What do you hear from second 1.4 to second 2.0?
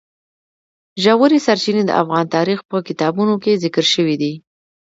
سرچینې د